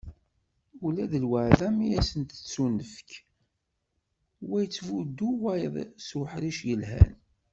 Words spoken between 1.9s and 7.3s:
asen-d-tettunefk, wa ittbuddu wayeḍ s uḥric yelhan.